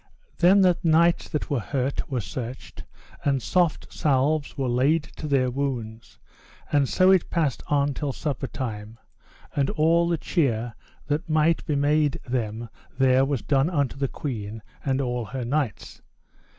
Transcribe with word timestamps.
Then 0.39 0.61
the 0.61 0.79
knights 0.81 1.29
that 1.29 1.51
were 1.51 1.59
hurt 1.59 2.09
were 2.09 2.21
searched, 2.21 2.83
and 3.23 3.39
soft 3.39 3.93
salves 3.93 4.57
were 4.57 4.67
laid 4.67 5.03
to 5.17 5.27
their 5.27 5.51
wounds; 5.51 6.17
and 6.71 6.89
so 6.89 7.11
it 7.11 7.29
passed 7.29 7.61
on 7.67 7.93
till 7.93 8.11
supper 8.11 8.47
time, 8.47 8.97
and 9.55 9.69
all 9.69 10.07
the 10.07 10.17
cheer 10.17 10.73
that 11.05 11.29
might 11.29 11.63
be 11.67 11.75
made 11.75 12.13
them 12.27 12.67
there 12.97 13.23
was 13.25 13.43
done 13.43 13.69
unto 13.69 13.95
the 13.95 14.07
queen 14.07 14.63
and 14.83 15.01
all 15.01 15.23
her 15.25 15.45
knights. 15.45 16.01